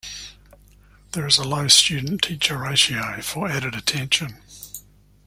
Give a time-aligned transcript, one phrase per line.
[1.11, 4.41] There is a low student-teacher ratio, for added attention.